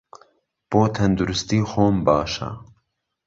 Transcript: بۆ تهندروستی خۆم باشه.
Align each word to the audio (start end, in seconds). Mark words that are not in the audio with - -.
بۆ 0.69 0.81
تهندروستی 0.95 1.59
خۆم 1.69 1.95
باشه. 2.07 2.47